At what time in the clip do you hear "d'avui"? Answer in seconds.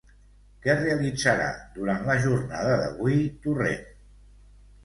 2.83-3.21